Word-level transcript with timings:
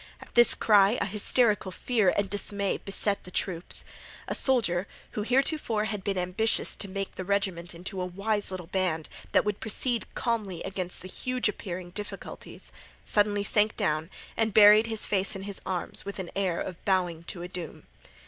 At 0.19 0.33
this 0.33 0.55
cry 0.55 0.97
a 0.99 1.05
hysterical 1.05 1.69
fear 1.71 2.11
and 2.17 2.27
dismay 2.27 2.77
beset 2.77 3.23
the 3.23 3.29
troops. 3.29 3.85
A 4.27 4.33
soldier, 4.33 4.87
who 5.11 5.21
heretofore 5.21 5.83
had 5.85 6.03
been 6.03 6.17
ambitious 6.17 6.75
to 6.77 6.87
make 6.87 7.13
the 7.13 7.23
regiment 7.23 7.75
into 7.75 8.01
a 8.01 8.05
wise 8.07 8.49
little 8.49 8.65
band 8.65 9.09
that 9.31 9.45
would 9.45 9.59
proceed 9.59 10.07
calmly 10.15 10.63
amid 10.63 10.89
the 10.89 11.07
huge 11.07 11.47
appearing 11.47 11.91
difficulties, 11.91 12.71
suddenly 13.05 13.43
sank 13.43 13.77
down 13.77 14.09
and 14.35 14.55
buried 14.55 14.87
his 14.87 15.05
face 15.05 15.35
in 15.35 15.43
his 15.43 15.61
arms 15.67 16.03
with 16.03 16.17
an 16.17 16.31
air 16.35 16.59
of 16.59 16.83
bowing 16.83 17.23
to 17.25 17.43
a 17.43 17.47
doom. 17.47 17.85